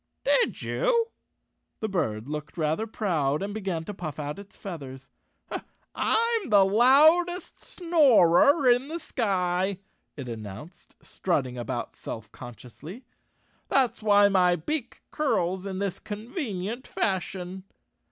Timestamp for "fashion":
16.87-17.65